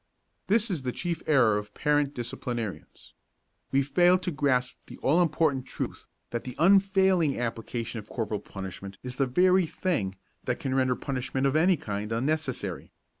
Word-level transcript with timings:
This 0.47 0.71
is 0.71 0.81
the 0.81 0.91
chief 0.91 1.21
error 1.27 1.59
of 1.59 1.75
parent 1.75 2.15
disciplinarians. 2.15 3.13
We 3.71 3.83
fail 3.83 4.17
to 4.17 4.31
grasp 4.31 4.87
the 4.87 4.97
all 5.03 5.21
important 5.21 5.67
truth 5.67 6.07
that 6.31 6.43
the 6.43 6.55
unfailing 6.57 7.39
application 7.39 7.99
of 7.99 8.09
corporal 8.09 8.39
punishment 8.39 8.97
is 9.03 9.17
the 9.17 9.27
very 9.27 9.67
thing 9.67 10.15
that 10.45 10.59
can 10.59 10.73
render 10.73 10.95
punishment 10.95 11.45
of 11.45 11.55
any 11.55 11.77
kind 11.77 12.11
unnecessary. 12.11 12.89